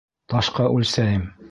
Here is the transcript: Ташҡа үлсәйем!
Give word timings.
Ташҡа 0.33 0.67
үлсәйем! 0.79 1.31